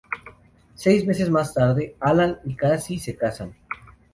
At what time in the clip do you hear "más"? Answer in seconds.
1.29-1.53